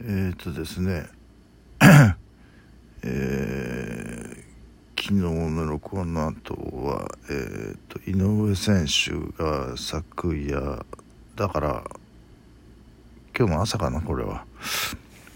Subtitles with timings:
[0.00, 1.06] えっ、ー、とですね
[3.02, 10.84] えー、昨日の録音の後は、えーと、井上選手が昨夜
[11.34, 11.84] だから
[13.36, 14.44] 今日の朝かなこれは。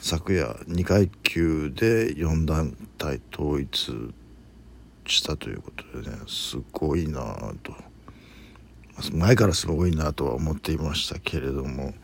[0.00, 4.12] 昨夜2階級で4団体統一
[5.06, 7.74] したということでねすごいなと。
[9.12, 11.94] 前からすごいなとは思っていましたけれども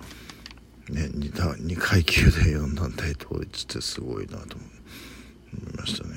[0.90, 6.14] ね、2, 2階級で4団体統一ってすごいなと思いましたね。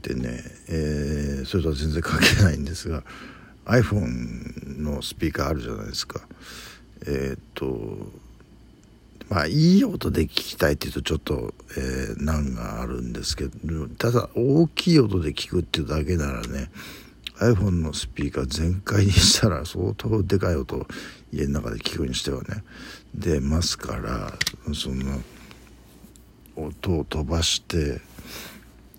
[0.00, 3.02] でね、えー、それとは全然関係ないんですが
[3.66, 6.20] iPhone のスピーカーあるじゃないですか。
[7.06, 8.10] えっ、と
[9.28, 16.70] まあいい音で聞きたいっていうとちょっと、えー、難があるんですけどただ大きい音で聞くっていうだけならね
[17.40, 20.86] iPhone のスピーカー全開にしたら相当でかい音
[21.32, 22.64] 家の中で聞くにしてはね
[23.14, 24.32] 出ますから
[24.74, 25.20] その
[26.56, 28.00] 音を飛ばして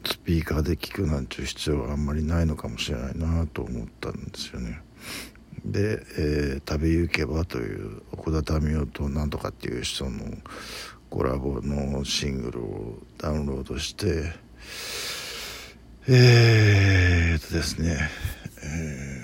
[0.06, 4.82] スピーカーで聞くなんていう必要はあんまりないのかもしれないなと思ったんですよね。
[5.66, 10.22] で、えー、食べ行けばという奥田民生となんとかっていう人の
[11.10, 14.32] コラボのシングルをダウンロードして
[16.08, 18.10] えー、っとですね、
[18.64, 19.22] え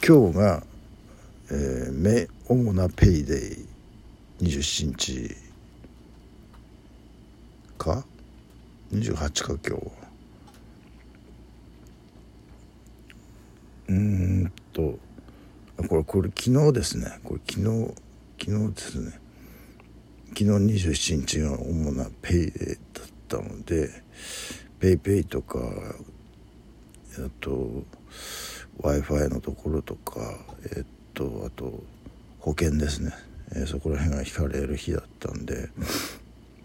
[0.00, 0.62] ー、今日が、
[1.50, 3.66] えー、目主なペイデイ
[4.44, 5.36] 27日。
[7.76, 8.04] か
[8.92, 10.08] ？28か今日。
[13.88, 14.98] うんと
[15.88, 17.18] これこれ昨日ですね。
[17.24, 17.94] これ昨日
[18.38, 19.20] 昨日ですね。
[20.28, 23.90] 昨日27日が主なペイデイだったので
[24.78, 25.58] ペイペイとか
[27.16, 27.84] あと
[28.78, 30.38] w i f i のところとか
[30.76, 30.84] えっ
[31.14, 31.82] とあと
[32.40, 33.12] 保険ですね、
[33.52, 35.68] えー、そこら辺が引かれる日だったんで。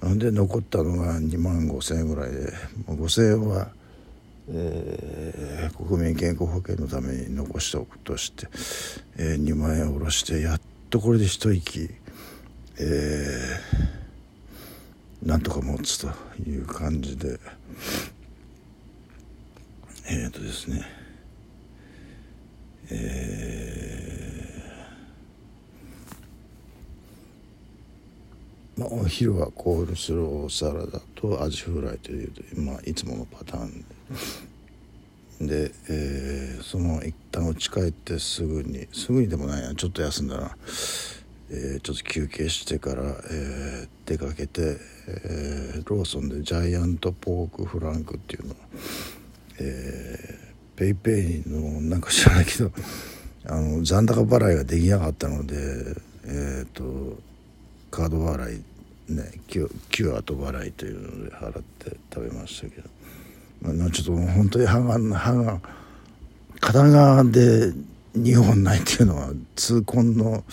[0.04, 2.52] なんで残ったのが2万5,000円ぐらいで
[2.90, 3.70] 5,000円は、
[4.50, 8.48] えー、国民健康保険のために残しておくとして、
[9.18, 11.90] えー、2万円下ろしてやっとこれで一息、
[12.80, 16.10] えー、なんとか持つと
[16.46, 17.40] いう感じで。
[20.06, 20.82] えっ、ー、とですね。
[22.92, 39.74] えー、まあ、お昼はコールスローサラダとアジフライという、まあ、いつものパターンで、えー、その一旦家帰ってすぐにすぐにでもないな。
[39.76, 40.58] ちょっと休んだら、
[41.50, 44.78] えー、ちょっと休憩してから、えー、出かけて、
[45.08, 48.58] えー、ローソンでジャイアントポークフランクっていうのを、
[49.60, 52.72] えー、ペイペイのなんか知らないけど
[53.46, 55.56] あの残高払いができなかったので
[56.26, 57.20] えっ、ー、と
[57.92, 58.62] カード払い
[59.10, 62.90] ねキュキュアと払いというので払って食べましたけど、
[63.62, 65.62] まあ、ちょっと本当に歯が歯が
[66.60, 67.74] 片側で
[68.18, 70.44] 2本ないっていうのは痛恨の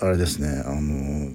[0.00, 1.32] あれですねあの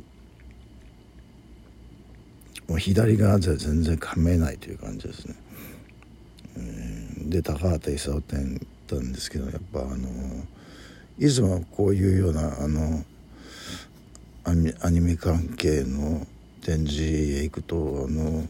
[2.67, 5.35] もう左側じゃ全然噛めないという感じですね。
[7.29, 10.07] で高畑勲店行ったんですけどやっぱあの
[11.17, 13.03] いつもこういうようなあの
[14.43, 16.25] アニメ関係の
[16.61, 18.47] 展示へ行くとあの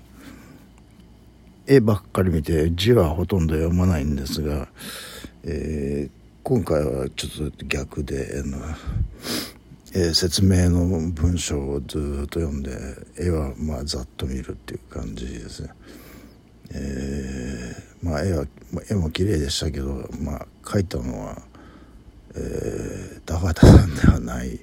[1.68, 4.68] 絵ばっかり見て字はほとんど読まないんですが、
[5.44, 6.12] えー、
[6.44, 8.58] 今回はちょっと逆であの、
[9.94, 12.72] えー、説明の文章をずっと読んで
[13.18, 15.70] 絵はまあざっと見るっていう感じですね。
[16.74, 18.46] えー、まあ絵は
[18.90, 21.42] 絵も綺麗でしたけど、まあ、描いたのは、
[22.36, 24.60] えー、高畑さんではない、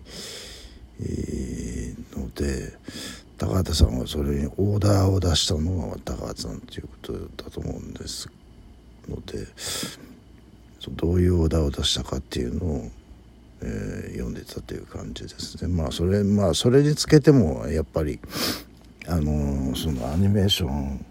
[1.00, 2.72] えー、ので
[3.36, 8.28] 高畑さんはそれにオーダーを出したのは高畑さんということだと思うんです
[9.08, 9.46] ので
[10.90, 12.90] どういうオーダーを出したかっていうのを、
[13.62, 15.68] えー、読んでたという感じですね。
[15.68, 18.18] まあそれまあそれにつけてもやっぱり
[19.06, 21.04] あのそのアニメーション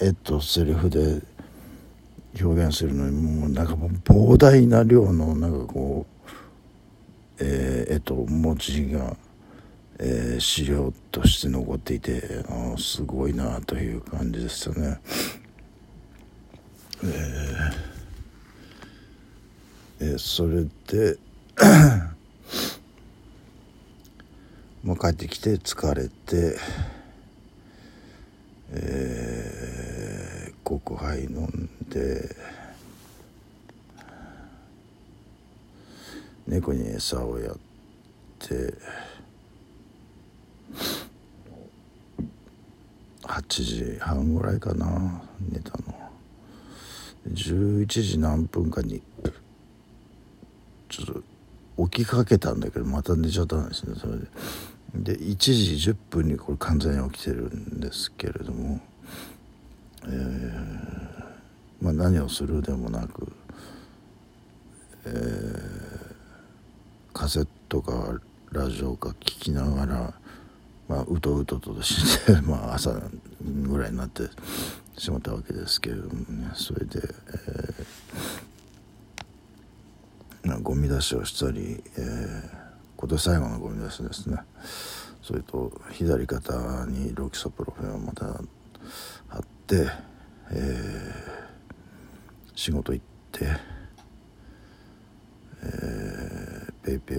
[0.00, 1.22] 絵とセリフで
[2.38, 6.06] 表現するのにもうなんか膨大な量のなんかこ
[7.38, 9.16] う、えー、絵と文字が、
[9.98, 15.00] えー、資料として残っていてあすごいなという感じでしたね。
[17.02, 21.18] えー、えー、それで
[24.84, 26.56] もう帰ってきて疲れて。
[28.72, 28.80] えー、
[30.78, 32.36] コハイ飲んで
[36.46, 37.56] 猫に餌をやっ
[38.38, 38.74] て
[43.22, 45.94] 8時半ぐらいかな寝たの。
[47.28, 49.02] 11時何分かに
[50.88, 51.06] ちょっ
[51.76, 54.26] と起きかけたんだけどまた寝ちゃったんですねそれで。
[55.14, 58.80] で1時10分にこれ完全に起きてるんですけれども。
[60.04, 63.32] えー、まあ何をするでもなく
[65.06, 66.14] えー、
[67.14, 68.20] カセットか
[68.52, 70.14] ラジオか聞きながら
[70.90, 74.24] まあ、うとうととして まあ朝ぐらいになって
[74.98, 76.50] しまったわけですけれどもね。
[76.54, 77.00] それで、
[80.44, 82.50] えー、ゴミ出しをしたり、えー、
[82.96, 84.38] 今年最後のゴミ出しですね。
[85.22, 88.42] それと左肩にロキソプロフェンをまた、
[89.76, 91.12] えー、
[92.56, 93.46] 仕事行って、
[95.62, 97.18] えー、ペイペイ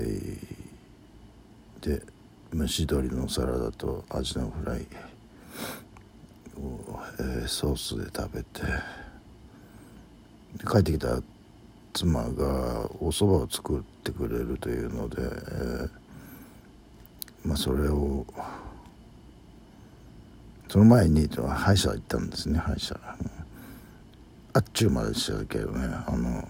[1.81, 2.01] で
[2.53, 4.85] 蒸し鶏のサラダとアジのフライ
[6.59, 8.61] を、えー、ソースで食べて
[10.69, 11.21] 帰ってきた
[11.93, 15.89] 妻がお蕎麦を作ってくれるというので、えー、
[17.45, 18.25] まあそれを
[20.71, 22.97] その前に歯医者行ったんですね歯医者、
[24.53, 26.47] あっちゅうまでしたけどねあの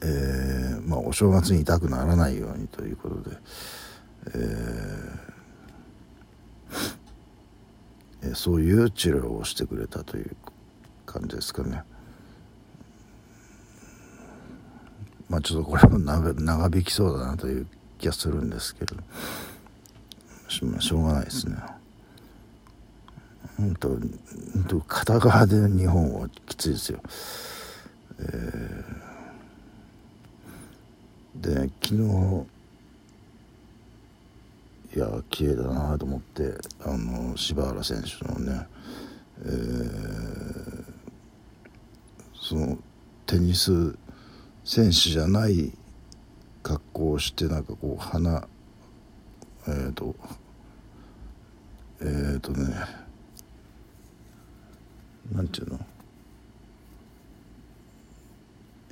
[0.00, 3.36] えー、まあ、お正月に痛くならないようにということで、
[8.22, 10.34] えー、そういう治療をしてくれたという
[11.04, 11.82] 感じですかね。
[15.28, 17.66] まあちょっとこれも長引きそうだなという
[17.98, 18.96] 気がするんですけど。
[20.80, 21.56] しょうがないですね。
[23.56, 23.76] 本
[24.68, 27.00] 当片側で日本はきついですよ。
[28.18, 29.10] えー
[31.40, 32.46] で昨日
[34.94, 36.54] いや綺麗だなと思って
[36.84, 38.66] あの柴原選手のね、
[39.42, 40.84] えー、
[42.34, 42.78] その
[43.26, 43.96] テニス
[44.64, 45.72] 選手じゃない
[46.62, 48.46] 格好をしてなんかこう鼻
[49.68, 50.14] えっ、ー、と
[52.00, 52.74] えっ、ー、とね
[55.32, 55.78] なんていうの？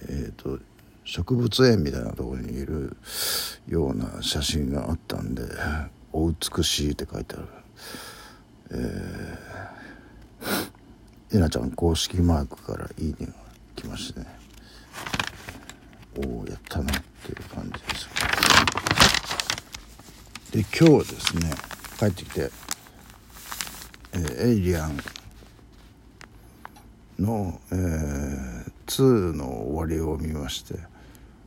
[0.09, 0.59] えっ、と
[1.05, 2.97] 植物園みたいなところにいる
[3.67, 5.43] ような写真があったんで
[6.13, 7.49] 「お美しい」って書いてある。
[8.71, 13.33] えー、えなちゃん公式マークから「いいね」が
[13.75, 14.27] 来ましてね。
[16.19, 18.09] おおやったなっていう感じです。
[20.53, 21.51] で今日ですね
[21.99, 22.51] 帰ってきて、
[24.39, 24.99] エイリアン
[27.19, 30.75] の、えー、2の終わりを見まして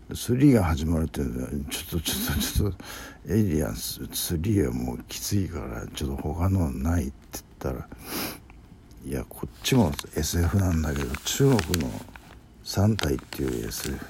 [0.09, 7.87] 3が始まるっていうのはちょっとちょっとちょっとエイリアン3はもうきついからちょっと他のないって言ったら
[9.05, 11.89] いやこっちも SF なんだけど中国の
[12.63, 14.05] 3体っていう SF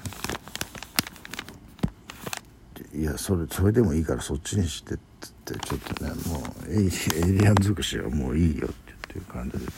[2.94, 5.11] いやそれそれでもいいからそっちにしてって。
[5.46, 8.70] 言ってちょっとねもうエイリアン尽くしはもういいよっ
[9.08, 9.72] ていう感じで。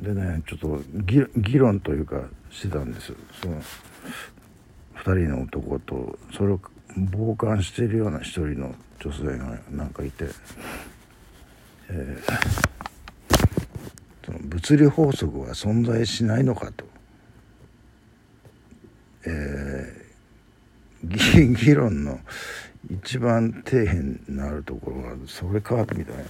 [0.00, 3.12] でねちょっと議論というかしてたんです
[3.42, 3.60] その
[4.96, 6.60] 2人の男とそれを
[6.94, 10.26] 傍観してるような一人の女性がなんかいて、
[11.90, 12.34] えー、
[14.24, 16.84] その物理法則は存在しないのかと、
[19.26, 22.18] えー、議論の
[22.90, 26.24] 一番底辺になるところはそれかみたいな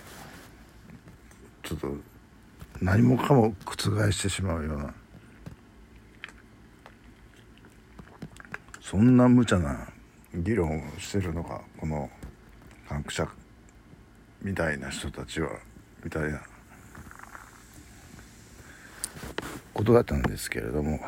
[1.62, 1.88] ちょっと
[2.80, 4.94] 何もかも覆してしまうような。
[8.80, 9.86] そんな無茶な
[10.34, 12.08] 議論をしてるのがこの
[12.88, 13.28] 科学者
[14.40, 15.50] みたいな人たちは
[16.02, 16.40] みたいな
[19.74, 20.98] ことだったんですけれども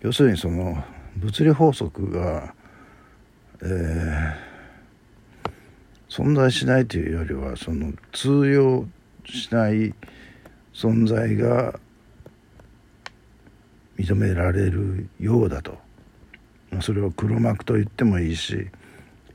[0.00, 0.82] 要するにその
[1.16, 2.54] 物理法則が、
[3.62, 5.50] えー、
[6.08, 8.86] 存在しないというよりはその通用
[9.26, 9.94] しない
[10.72, 11.78] 存在が
[13.98, 15.90] 認められるようだと。
[16.80, 18.68] それを黒幕と言ってもいいし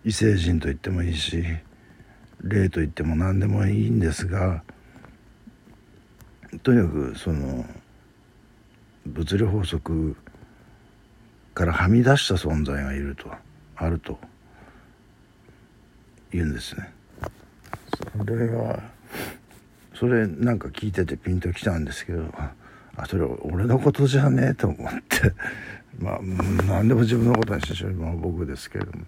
[0.06, 1.44] 異星人と言ってもいいし
[2.42, 4.64] 霊と言っても何でもいいんですが
[6.64, 7.66] とにかくその
[9.06, 10.16] 物理法則
[11.54, 13.30] からはみ出した存在がいると
[13.76, 14.18] あると
[16.32, 16.92] 言うんですね。
[18.18, 18.80] それは。
[19.94, 22.26] それなんか聞いててピンときたんですけど
[22.98, 25.34] あそれ俺のことじゃねえと思って。
[26.00, 26.20] まあ
[26.68, 29.06] 何でも自分のことにしてしまう僕ですけれども。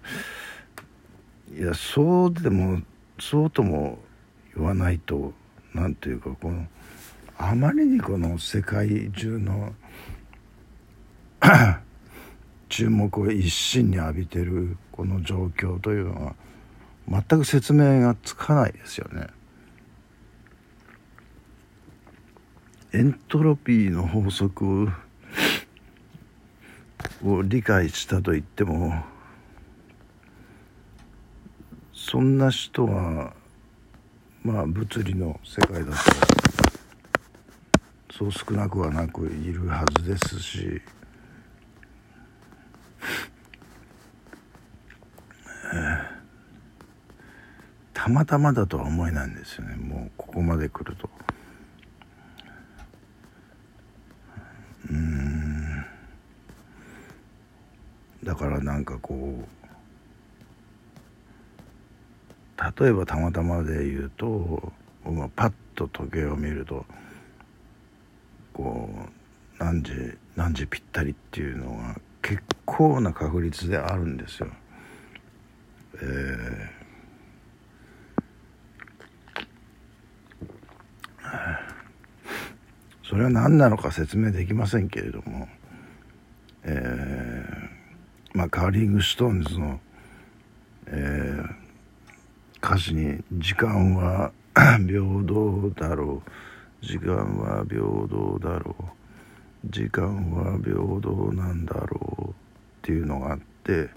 [1.58, 2.82] いやそうでも
[3.20, 4.00] そうとも
[4.56, 5.34] 言わないと
[5.74, 6.66] 何ていうかこの
[7.38, 9.74] あまりにこの世界中の
[12.78, 16.36] 注目を一身に浴びてるこの状況というのは
[17.10, 19.26] 全く説明がつかないですよね。
[22.94, 24.90] エントロピーの法則
[27.26, 29.04] を理解したと言っても
[31.96, 33.34] そんな人は
[34.44, 35.98] まあ物理の世界だと
[38.16, 40.80] そう少なくはなくいるはずですし、
[48.08, 51.10] たまたまだとは思えないんですよねもうここまで来ると。
[54.90, 55.86] うん
[58.24, 59.48] だからなんかこう
[62.82, 64.72] 例えばたまたまで言うと
[65.36, 66.86] パッと時計を見ると
[68.54, 68.90] こ
[69.60, 74.48] う何時何時ぴったりっていうのが結構な確率であるんですよ。
[75.96, 76.77] えー、
[83.18, 85.48] それは何なのか説明できませんけれども、
[86.62, 89.80] えー、まあカーリングストーンズの、
[90.86, 91.68] えー
[92.64, 96.30] 歌詞に 「時間は平等だろう」
[96.86, 98.84] 「時間は平等だろう」
[99.66, 102.34] 「時間は平等なんだろう」っ
[102.84, 103.90] ていうのがあって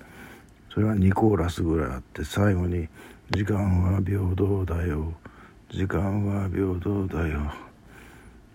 [0.72, 2.88] それは2コーラスぐらいあって最後に
[3.32, 5.12] 「時間は平等だよ」
[5.70, 7.52] 「時間は平等だよ」「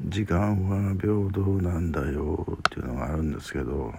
[0.03, 3.93] 時間は平等なんだよ」っていうのがあるんですけど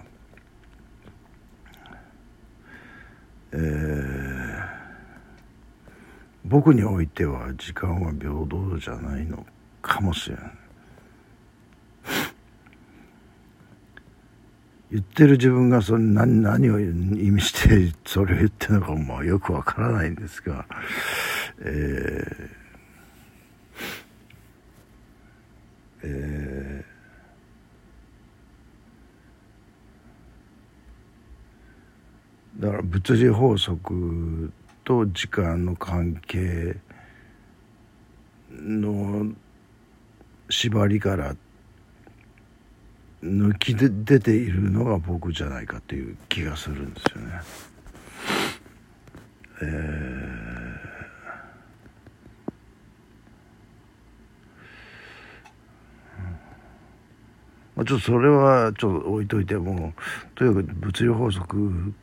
[3.51, 4.77] えー
[6.45, 9.45] 僕においては時間は平等じゃないの
[9.81, 10.51] かもしれない
[14.89, 20.65] 言ってる自分がその何何を意味してそれを言ってるのかもよくわからないんですが、
[21.59, 22.66] えー
[26.03, 36.77] えー、だから物理法則と時間の関係
[38.51, 39.33] の
[40.49, 41.35] 縛りから
[43.23, 47.41] 抜きで出ているのが僕じゃないかという気がするんですよね。
[49.59, 50.26] えー、
[57.77, 59.93] まあちょっとそれはちょっと置いといても
[60.33, 61.93] とにかく物理法則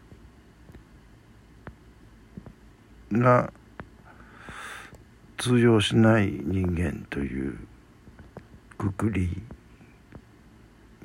[3.11, 3.53] が
[5.37, 7.59] 通用しない人間という
[8.79, 9.43] くくり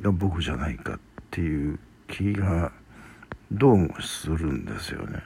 [0.01, 0.99] が僕じゃないかっ
[1.31, 2.71] ていう気が
[3.51, 5.19] どうもするんですよね。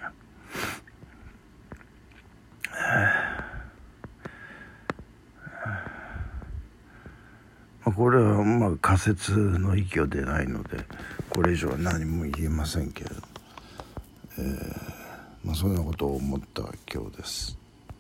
[7.96, 10.78] これはまあ仮説の域を出ないので
[11.30, 13.16] これ以上は何も言えませんけれど、
[14.40, 15.04] えー
[15.44, 17.63] まあ、そんなことを思った今日です。